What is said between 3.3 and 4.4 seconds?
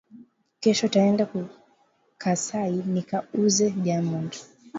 uze diamand